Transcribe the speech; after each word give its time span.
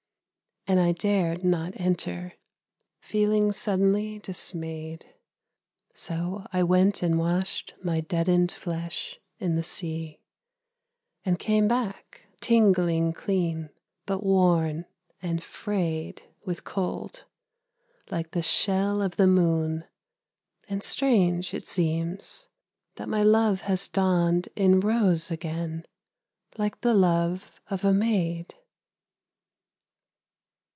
And 0.67 0.79
I 0.79 0.91
dared 0.93 1.43
not 1.43 1.73
enter, 1.77 2.33
feeling 3.01 3.51
suddenly 3.51 4.19
dismayed. 4.19 5.07
So 5.95 6.45
I 6.53 6.61
went 6.63 7.01
and 7.03 7.17
washed 7.19 7.73
my 7.83 7.99
deadened 8.01 8.51
flesh 8.51 9.19
in 9.39 9.55
the 9.55 9.63
sea 9.63 10.21
And 11.25 11.39
came 11.39 11.67
back 11.67 12.27
tingling 12.41 13.11
clean, 13.13 13.71
but 14.05 14.23
worn 14.23 14.85
and 15.19 15.43
frayed 15.43 16.21
With 16.45 16.63
cold, 16.63 17.25
like 18.11 18.31
the 18.31 18.43
shell 18.43 19.01
of 19.01 19.15
the 19.17 19.27
moon: 19.27 19.85
and 20.69 20.83
strange 20.83 21.55
it 21.55 21.67
seems 21.67 22.49
That 22.95 23.09
my 23.09 23.23
love 23.23 23.61
has 23.61 23.87
dawned 23.87 24.47
in 24.55 24.79
rose 24.79 25.31
again, 25.31 25.85
like 26.55 26.81
the 26.81 26.93
love 26.93 27.59
of 27.71 27.83
a 27.83 27.91
maid. 27.91 28.55